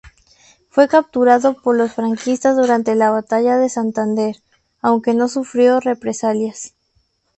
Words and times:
Fue 0.71 0.87
capturado 0.87 1.53
por 1.53 1.75
los 1.75 1.93
franquistas 1.93 2.55
durante 2.55 2.95
la 2.95 3.11
batalla 3.11 3.57
de 3.59 3.69
Santander, 3.69 4.35
aunque 4.81 5.13
no 5.13 5.27
sufrió 5.27 5.79
represalias. 5.79 6.73